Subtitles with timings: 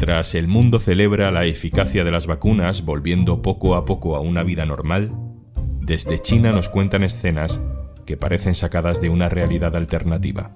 [0.00, 4.42] Mientras el mundo celebra la eficacia de las vacunas volviendo poco a poco a una
[4.42, 5.14] vida normal,
[5.82, 7.60] desde China nos cuentan escenas
[8.06, 10.54] que parecen sacadas de una realidad alternativa.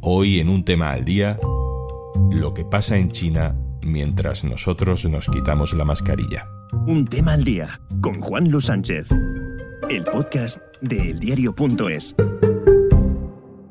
[0.00, 1.38] Hoy en un tema al día,
[2.32, 6.48] lo que pasa en China mientras nosotros nos quitamos la mascarilla.
[6.86, 9.08] Un tema al día con Juan Luis Sánchez,
[9.90, 12.16] el podcast de eldiario.es.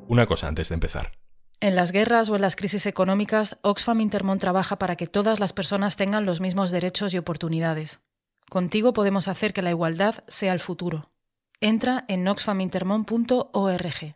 [0.07, 1.24] Una cosa antes de empezar.
[1.66, 5.52] En las guerras o en las crisis económicas, Oxfam Intermón trabaja para que todas las
[5.52, 8.02] personas tengan los mismos derechos y oportunidades.
[8.52, 11.10] Contigo podemos hacer que la igualdad sea el futuro.
[11.60, 14.16] Entra en oxfamintermon.org.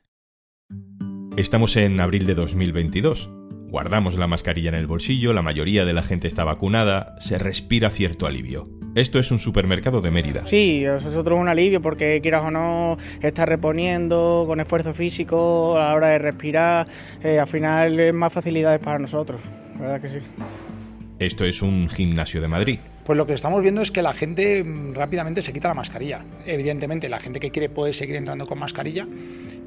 [1.38, 3.32] Estamos en abril de 2022.
[3.72, 7.90] Guardamos la mascarilla en el bolsillo, la mayoría de la gente está vacunada, se respira
[7.90, 8.79] cierto alivio.
[9.00, 10.46] Esto es un supermercado de Mérida.
[10.46, 15.86] Sí, es otro un alivio porque quieras o no, está reponiendo con esfuerzo físico a
[15.86, 16.86] la hora de respirar,
[17.24, 19.40] eh, al final es más facilidades para nosotros,
[19.80, 20.18] ¿verdad que sí?
[21.18, 22.80] Esto es un gimnasio de Madrid.
[23.06, 26.26] Pues lo que estamos viendo es que la gente mm, rápidamente se quita la mascarilla.
[26.46, 29.08] Evidentemente, la gente que quiere puede seguir entrando con mascarilla,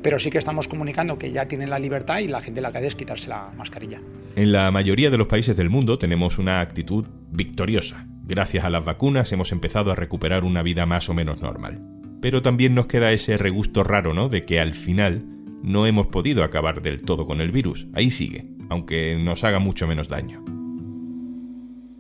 [0.03, 2.79] pero sí que estamos comunicando que ya tienen la libertad y la gente la que
[2.79, 4.01] hace es quitarse la mascarilla.
[4.37, 8.07] En la mayoría de los países del mundo tenemos una actitud victoriosa.
[8.33, 11.83] Gracias a las vacunas hemos empezado a recuperar una vida más o menos normal.
[12.23, 14.31] Pero también nos queda ese regusto raro, ¿no?
[14.31, 15.27] De que al final
[15.63, 17.89] no hemos podido acabar del todo con el virus.
[17.93, 20.43] Ahí sigue, aunque nos haga mucho menos daño.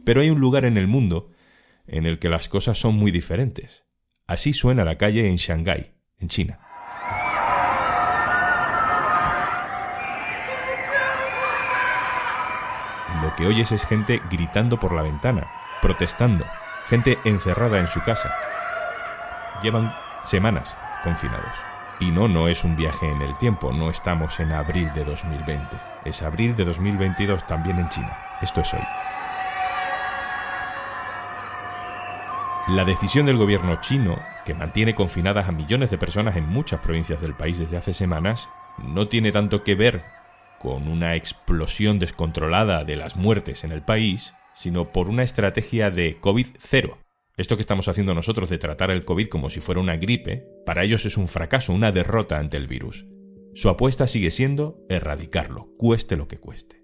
[0.06, 1.32] Pero hay un lugar en el mundo
[1.86, 3.84] en el que las cosas son muy diferentes.
[4.26, 6.60] Así suena la calle en Shanghái, en China.
[13.22, 16.46] Lo que oyes es gente gritando por la ventana, protestando,
[16.86, 18.34] gente encerrada en su casa.
[19.62, 21.58] Llevan semanas confinados.
[22.00, 25.76] Y no, no es un viaje en el tiempo, no estamos en abril de 2020,
[26.04, 28.16] es abril de 2022 también en China.
[28.40, 28.80] Esto es hoy.
[32.68, 37.20] La decisión del gobierno chino, que mantiene confinadas a millones de personas en muchas provincias
[37.20, 38.48] del país desde hace semanas,
[38.78, 40.04] no tiene tanto que ver
[40.58, 46.18] con una explosión descontrolada de las muertes en el país, sino por una estrategia de
[46.20, 46.98] COVID cero.
[47.36, 50.84] Esto que estamos haciendo nosotros de tratar el COVID como si fuera una gripe, para
[50.84, 53.06] ellos es un fracaso, una derrota ante el virus.
[53.54, 56.82] Su apuesta sigue siendo erradicarlo, cueste lo que cueste.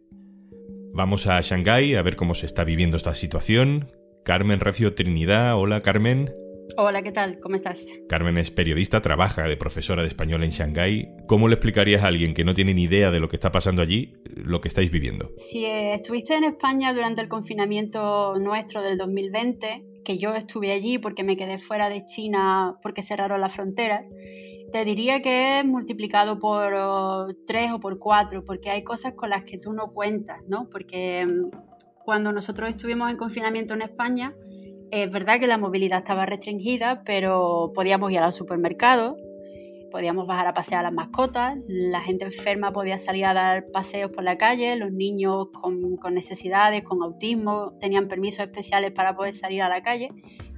[0.95, 3.93] Vamos a Shanghái a ver cómo se está viviendo esta situación,
[4.25, 5.57] Carmen Recio Trinidad.
[5.57, 6.33] Hola, Carmen.
[6.77, 7.41] Hola, ¿qué tal?
[7.41, 7.85] ¿Cómo estás?
[8.09, 11.09] Carmen es periodista, trabaja de profesora de español en Shanghái.
[11.27, 13.83] ¿Cómo le explicarías a alguien que no tiene ni idea de lo que está pasando
[13.83, 15.31] allí lo que estáis viviendo?
[15.39, 21.25] Si estuviste en España durante el confinamiento nuestro del 2020, que yo estuve allí porque
[21.25, 24.05] me quedé fuera de China porque cerraron la frontera,
[24.73, 29.31] te diría que es multiplicado por oh, tres o por cuatro, porque hay cosas con
[29.31, 30.69] las que tú no cuentas, ¿no?
[30.71, 31.51] Porque mm,
[32.05, 34.35] cuando nosotros estuvimos en confinamiento en España,
[34.91, 39.17] es verdad que la movilidad estaba restringida, pero podíamos ir a los supermercados,
[39.91, 44.11] podíamos bajar a pasear a las mascotas, la gente enferma podía salir a dar paseos
[44.11, 49.35] por la calle, los niños con, con necesidades, con autismo, tenían permisos especiales para poder
[49.35, 50.11] salir a la calle.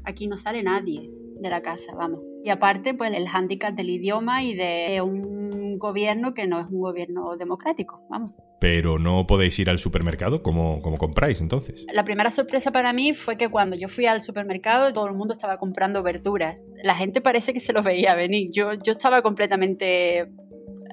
[0.05, 2.21] Aquí no sale nadie de la casa, vamos.
[2.45, 6.81] Y aparte, pues el hándicap del idioma y de un gobierno que no es un
[6.81, 11.87] gobierno democrático, vamos pero no podéis ir al supermercado como, como compráis entonces.
[11.93, 15.33] La primera sorpresa para mí fue que cuando yo fui al supermercado todo el mundo
[15.33, 16.59] estaba comprando verduras.
[16.85, 18.51] La gente parece que se lo veía venir.
[18.53, 20.29] Yo, yo estaba completamente...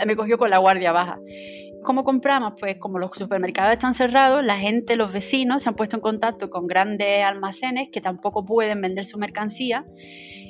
[0.06, 1.20] me cogió con la guardia baja.
[1.84, 2.54] ¿Cómo compramos?
[2.58, 6.50] Pues como los supermercados están cerrados, la gente, los vecinos se han puesto en contacto
[6.50, 9.86] con grandes almacenes que tampoco pueden vender su mercancía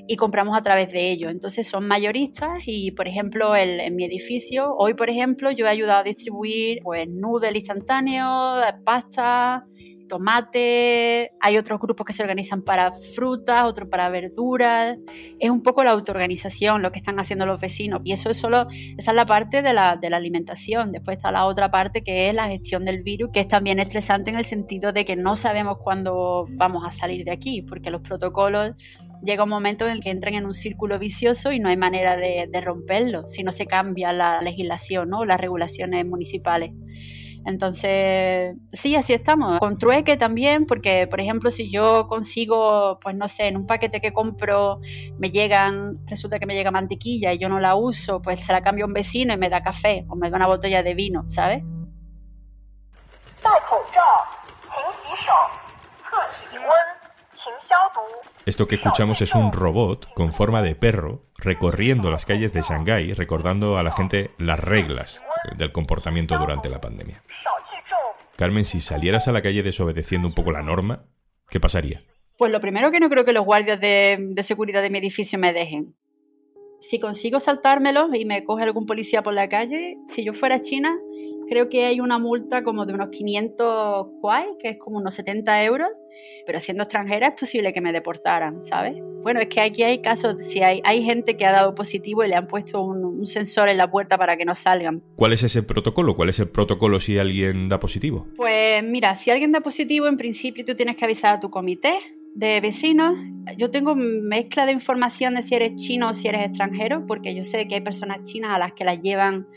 [0.07, 1.31] y compramos a través de ellos.
[1.31, 5.99] Entonces son mayoristas y, por ejemplo, en mi edificio, hoy, por ejemplo, yo he ayudado
[5.99, 9.65] a distribuir pues noodles instantáneos, pasta,
[10.07, 14.97] tomate, hay otros grupos que se organizan para frutas, otros para verduras.
[15.39, 18.67] Es un poco la autoorganización lo que están haciendo los vecinos y eso es solo,
[18.97, 20.91] esa es la parte de la, de la alimentación.
[20.91, 24.29] Después está la otra parte que es la gestión del virus, que es también estresante
[24.29, 28.01] en el sentido de que no sabemos cuándo vamos a salir de aquí, porque los
[28.01, 28.71] protocolos
[29.23, 32.15] llega un momento en el que entran en un círculo vicioso y no hay manera
[32.15, 36.71] de, romperlo si no se cambia la legislación o las regulaciones municipales.
[37.45, 39.59] Entonces, sí, así estamos.
[39.59, 44.01] Con trueque también, porque, por ejemplo, si yo consigo, pues no sé, en un paquete
[44.01, 44.81] que compro,
[45.17, 48.61] me llegan, resulta que me llega mantequilla y yo no la uso, pues se la
[48.61, 51.63] cambio un vecino y me da café o me da una botella de vino, ¿sabes?
[58.47, 63.11] Esto que escuchamos es un robot con forma de perro recorriendo las calles de Shanghái,
[63.11, 65.21] recordando a la gente las reglas
[65.57, 67.21] del comportamiento durante la pandemia.
[68.37, 71.03] Carmen, si salieras a la calle desobedeciendo un poco la norma,
[71.49, 72.03] ¿qué pasaría?
[72.37, 75.51] Pues lo primero que no creo que los guardias de, seguridad de mi edificio me
[75.51, 75.93] dejen.
[76.79, 80.97] Si consigo saltármelo y me coge algún policía por la calle, si yo fuera China,
[81.47, 85.63] creo que hay una multa como de unos 500 kuai, que es como unos 70
[85.63, 85.89] euros,
[86.45, 88.95] pero siendo extranjera es posible que me deportaran, ¿sabes?
[89.21, 92.29] Bueno, es que aquí hay casos, si hay, hay gente que ha dado positivo y
[92.29, 95.03] le han puesto un, un sensor en la puerta para que no salgan.
[95.15, 96.15] ¿Cuál es ese protocolo?
[96.15, 98.27] ¿Cuál es el protocolo si alguien da positivo?
[98.35, 101.97] Pues mira, si alguien da positivo, en principio tú tienes que avisar a tu comité
[102.37, 103.17] de vecinos.
[103.57, 107.43] Yo tengo mezcla de información de si eres chino o si eres extranjero, porque yo
[107.43, 109.47] sé que hay personas chinas a las que las llevan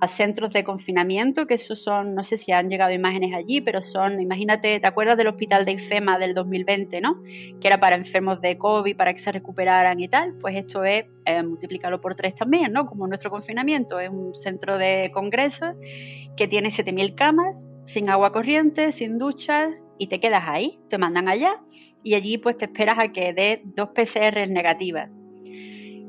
[0.00, 3.80] a centros de confinamiento, que esos son, no sé si han llegado imágenes allí, pero
[3.80, 7.22] son, imagínate, ¿te acuerdas del hospital de IFEMA del 2020, no?
[7.60, 10.34] Que era para enfermos de COVID, para que se recuperaran y tal.
[10.40, 12.86] Pues esto es eh, multiplicarlo por tres también, ¿no?
[12.86, 15.74] Como nuestro confinamiento, es un centro de congresos
[16.36, 17.54] que tiene 7.000 camas,
[17.84, 21.62] sin agua corriente, sin duchas, y te quedas ahí, te mandan allá
[22.02, 25.10] y allí pues te esperas a que dé dos PCR negativas.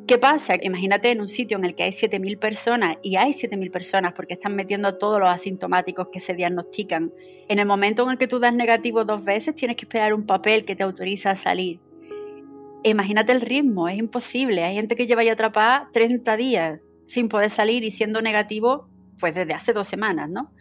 [0.08, 0.54] ¿Qué pasa?
[0.62, 4.36] Imagínate en un sitio en el que hay 7.000 personas y hay 7.000 personas porque
[4.36, 7.12] están metiendo a todos los asintomáticos que se diagnostican.
[7.48, 10.28] En el momento en el que tú das negativo dos veces, tienes que esperar un
[10.28, 11.80] papel que te autoriza a salir.
[12.84, 14.64] Imagínate el ritmo, es imposible.
[14.64, 18.88] Hay gente que lleva ya atrapada 30 días sin poder salir y siendo negativo
[19.20, 20.52] pues desde hace dos semanas, ¿no?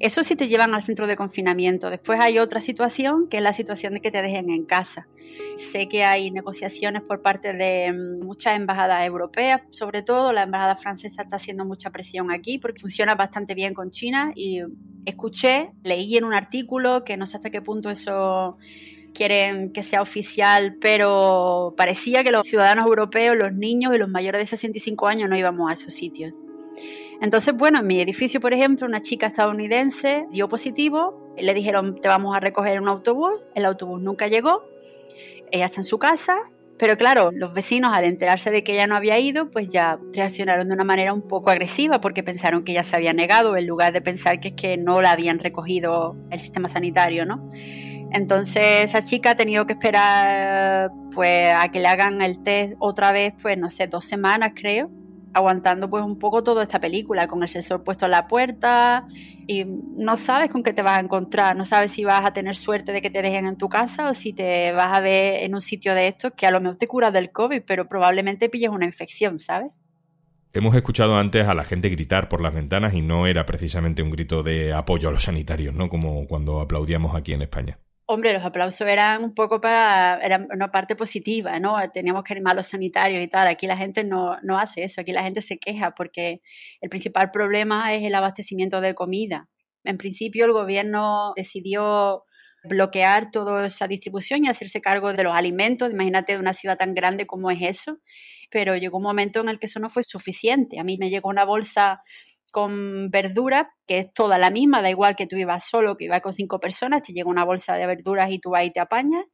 [0.00, 1.90] Eso sí te llevan al centro de confinamiento.
[1.90, 5.08] Después hay otra situación, que es la situación de que te dejen en casa.
[5.56, 10.76] Sé que hay negociaciones por parte de mm, muchas embajadas europeas, sobre todo la embajada
[10.76, 14.62] francesa está haciendo mucha presión aquí porque funciona bastante bien con China y
[15.04, 18.56] escuché, leí en un artículo que no sé hasta qué punto eso
[19.14, 24.40] quieren que sea oficial, pero parecía que los ciudadanos europeos, los niños y los mayores
[24.40, 26.32] de 65 años no íbamos a esos sitios.
[27.20, 32.08] Entonces, bueno, en mi edificio, por ejemplo, una chica estadounidense dio positivo, le dijeron, te
[32.08, 34.64] vamos a recoger en un autobús, el autobús nunca llegó,
[35.50, 36.36] ella está en su casa,
[36.78, 40.68] pero claro, los vecinos al enterarse de que ella no había ido, pues ya reaccionaron
[40.68, 43.92] de una manera un poco agresiva porque pensaron que ella se había negado en lugar
[43.92, 47.50] de pensar que es que no la habían recogido el sistema sanitario, ¿no?
[48.12, 53.10] Entonces esa chica ha tenido que esperar pues a que le hagan el test otra
[53.10, 54.88] vez, pues no sé, dos semanas creo,
[55.38, 59.06] aguantando pues un poco toda esta película con el sensor puesto en la puerta
[59.46, 62.56] y no sabes con qué te vas a encontrar, no sabes si vas a tener
[62.56, 65.54] suerte de que te dejen en tu casa o si te vas a ver en
[65.54, 68.70] un sitio de estos que a lo mejor te curas del COVID, pero probablemente pilles
[68.70, 69.72] una infección, ¿sabes?
[70.52, 74.10] Hemos escuchado antes a la gente gritar por las ventanas y no era precisamente un
[74.10, 75.88] grito de apoyo a los sanitarios, ¿no?
[75.88, 77.78] Como cuando aplaudíamos aquí en España.
[78.10, 81.76] Hombre, los aplausos eran un poco para, eran una parte positiva, ¿no?
[81.92, 83.48] Teníamos que animar a los sanitarios y tal.
[83.48, 86.40] Aquí la gente no, no hace eso, aquí la gente se queja porque
[86.80, 89.50] el principal problema es el abastecimiento de comida.
[89.84, 92.24] En principio el gobierno decidió
[92.64, 95.90] bloquear toda esa distribución y hacerse cargo de los alimentos.
[95.92, 97.98] Imagínate de una ciudad tan grande como es eso.
[98.50, 100.80] Pero llegó un momento en el que eso no fue suficiente.
[100.80, 102.00] A mí me llegó una bolsa
[102.52, 106.20] con verduras, que es toda la misma, da igual que tú ibas solo, que ibas
[106.20, 109.24] con cinco personas, te llega una bolsa de verduras y tú ahí te apañas.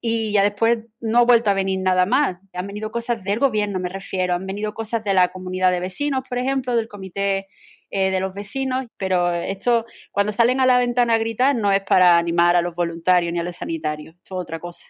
[0.00, 2.36] Y ya después no ha vuelto a venir nada más.
[2.52, 4.34] Han venido cosas del gobierno, me refiero.
[4.34, 7.48] Han venido cosas de la comunidad de vecinos, por ejemplo, del comité
[7.90, 8.86] eh, de los vecinos.
[8.98, 12.74] Pero esto, cuando salen a la ventana a gritar, no es para animar a los
[12.74, 14.14] voluntarios ni a los sanitarios.
[14.16, 14.86] Esto es otra cosa.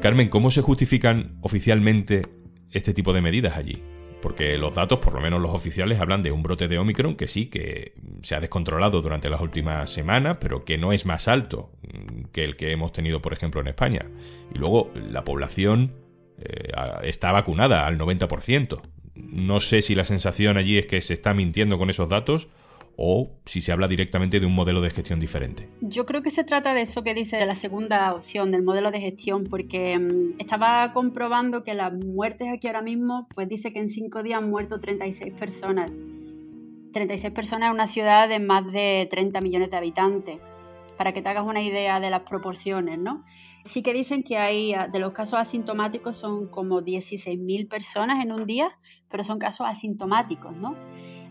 [0.00, 2.22] Carmen, ¿cómo se justifican oficialmente
[2.70, 3.82] este tipo de medidas allí?
[4.20, 7.28] Porque los datos, por lo menos los oficiales, hablan de un brote de Omicron que
[7.28, 11.70] sí, que se ha descontrolado durante las últimas semanas, pero que no es más alto
[11.82, 14.06] mm, que el que hemos tenido, por ejemplo, en España.
[14.52, 15.92] Y luego la población
[16.38, 16.72] eh,
[17.02, 18.80] está vacunada al 90%.
[19.14, 22.48] No sé si la sensación allí es que se está mintiendo con esos datos
[23.00, 25.68] o si se habla directamente de un modelo de gestión diferente.
[25.80, 28.90] Yo creo que se trata de eso que dice de la segunda opción, del modelo
[28.90, 33.78] de gestión, porque mm, estaba comprobando que las muertes aquí ahora mismo, pues dice que
[33.78, 35.92] en cinco días han muerto 36 personas.
[36.92, 40.38] 36 personas en una ciudad de más de 30 millones de habitantes,
[40.96, 43.24] para que te hagas una idea de las proporciones, ¿no?
[43.64, 48.32] Sí que dicen que hay, ah, de los casos asintomáticos son como 16.000 personas en
[48.32, 48.70] un día,
[49.08, 50.74] pero son casos asintomáticos, ¿no?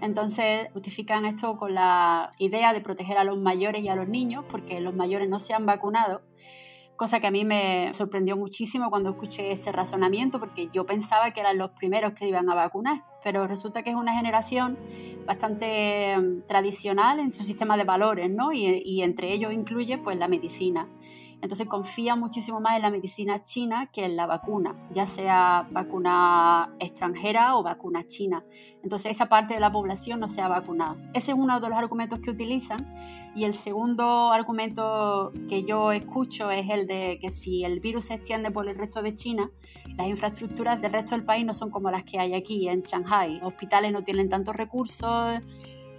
[0.01, 4.45] Entonces justifican esto con la idea de proteger a los mayores y a los niños,
[4.49, 6.21] porque los mayores no se han vacunado,
[6.97, 11.39] cosa que a mí me sorprendió muchísimo cuando escuché ese razonamiento, porque yo pensaba que
[11.39, 14.77] eran los primeros que iban a vacunar, pero resulta que es una generación
[15.25, 18.51] bastante mm, tradicional en su sistema de valores, ¿no?
[18.51, 20.89] Y, y entre ellos incluye pues la medicina.
[21.41, 26.73] Entonces confía muchísimo más en la medicina china que en la vacuna, ya sea vacuna
[26.79, 28.43] extranjera o vacuna china.
[28.83, 30.97] Entonces esa parte de la población no se ha vacunado.
[31.13, 32.95] Ese es uno de los argumentos que utilizan.
[33.35, 38.15] Y el segundo argumento que yo escucho es el de que si el virus se
[38.15, 39.51] extiende por el resto de China,
[39.95, 43.39] las infraestructuras del resto del país no son como las que hay aquí en Shanghai.
[43.43, 45.39] Hospitales no tienen tantos recursos,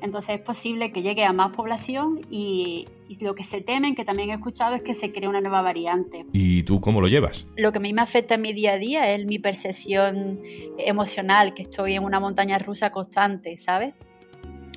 [0.01, 2.87] entonces es posible que llegue a más población y,
[3.21, 6.27] lo que se temen, que también he escuchado, es que se cree una nueva variante.
[6.33, 7.47] ¿Y tú cómo lo llevas?
[7.57, 10.41] Lo que a mí me afecta en mi día a día es mi percepción
[10.77, 13.95] emocional, que estoy en una montaña rusa constante, ¿sabes?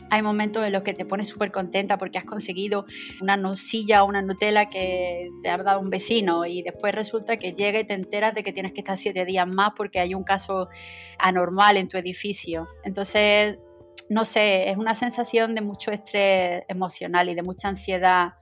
[0.09, 2.85] Hay momentos en los que te pones súper contenta porque has conseguido
[3.21, 7.53] una nocilla o una Nutella que te ha dado un vecino y después resulta que
[7.53, 10.23] llega y te enteras de que tienes que estar siete días más porque hay un
[10.23, 10.67] caso
[11.19, 12.67] anormal en tu edificio.
[12.83, 13.59] Entonces
[14.11, 18.33] no sé, es una sensación de mucho estrés emocional y de mucha ansiedad.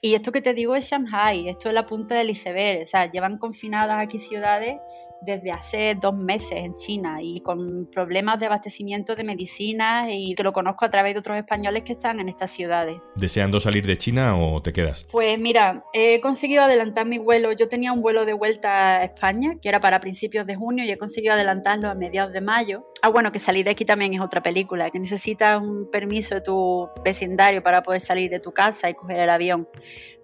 [0.00, 3.12] Y esto que te digo es Shanghai, esto es la punta del iceberg, o sea,
[3.12, 4.78] llevan confinadas aquí ciudades
[5.20, 10.42] desde hace dos meses en China y con problemas de abastecimiento de medicinas y que
[10.42, 12.96] lo conozco a través de otros españoles que están en estas ciudades.
[13.14, 15.06] ¿Deseando salir de China o te quedas?
[15.12, 17.52] Pues mira, he conseguido adelantar mi vuelo.
[17.52, 20.90] Yo tenía un vuelo de vuelta a España que era para principios de junio y
[20.90, 22.86] he conseguido adelantarlo a mediados de mayo.
[23.02, 26.40] Ah, bueno, que salir de aquí también es otra película, que necesitas un permiso de
[26.40, 29.68] tu vecindario para poder salir de tu casa y coger el avión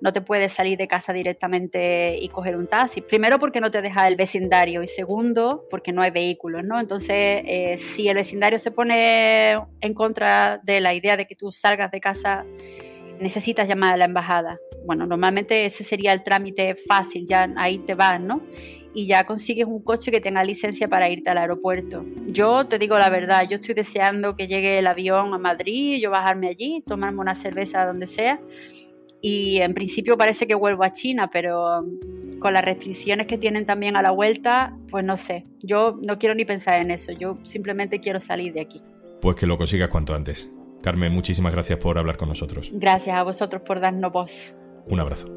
[0.00, 3.00] no te puedes salir de casa directamente y coger un taxi.
[3.00, 6.78] Primero porque no te deja el vecindario y segundo porque no hay vehículos, ¿no?
[6.78, 11.50] Entonces, eh, si el vecindario se pone en contra de la idea de que tú
[11.50, 12.44] salgas de casa,
[13.20, 14.58] necesitas llamar a la embajada.
[14.86, 18.40] Bueno, normalmente ese sería el trámite fácil, ya ahí te vas, ¿no?
[18.98, 22.04] Y ya consigues un coche que tenga licencia para irte al aeropuerto.
[22.26, 26.10] Yo te digo la verdad, yo estoy deseando que llegue el avión a Madrid, yo
[26.10, 28.40] bajarme allí, tomarme una cerveza donde sea
[29.20, 31.84] y en principio parece que vuelvo a China, pero
[32.38, 36.34] con las restricciones que tienen también a la vuelta, pues no sé, yo no quiero
[36.34, 38.82] ni pensar en eso, yo simplemente quiero salir de aquí.
[39.20, 40.48] Pues que lo consigas cuanto antes.
[40.82, 42.70] Carmen, muchísimas gracias por hablar con nosotros.
[42.72, 44.54] Gracias a vosotros por darnos voz.
[44.86, 45.28] Un abrazo.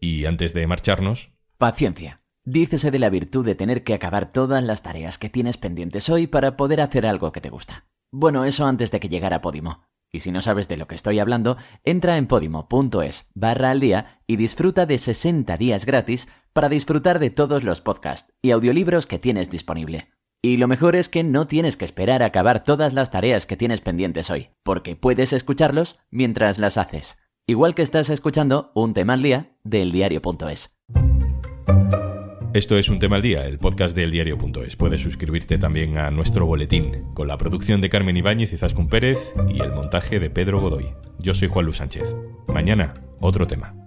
[0.00, 1.32] Y antes de marcharnos...
[1.58, 2.16] Paciencia.
[2.42, 6.26] Dícese de la virtud de tener que acabar todas las tareas que tienes pendientes hoy
[6.26, 7.86] para poder hacer algo que te gusta.
[8.10, 9.84] Bueno, eso antes de que llegara Podimo.
[10.10, 14.22] Y si no sabes de lo que estoy hablando, entra en podimo.es barra al día
[14.26, 19.18] y disfruta de 60 días gratis para disfrutar de todos los podcasts y audiolibros que
[19.18, 20.08] tienes disponible.
[20.42, 23.58] Y lo mejor es que no tienes que esperar a acabar todas las tareas que
[23.58, 27.18] tienes pendientes hoy, porque puedes escucharlos mientras las haces.
[27.46, 30.76] Igual que estás escuchando un tema al día diario.es.
[32.52, 34.74] Esto es Un Tema al Día, el podcast del diario.es.
[34.74, 39.34] Puedes suscribirte también a nuestro boletín, con la producción de Carmen Ibáñez y Zascun Pérez
[39.48, 40.86] y el montaje de Pedro Godoy.
[41.20, 42.16] Yo soy Juan Luis Sánchez.
[42.48, 43.79] Mañana, otro tema.